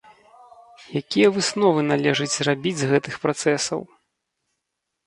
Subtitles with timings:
[1.01, 3.79] Якія высновы належыць зрабіць з гэтых працэсаў?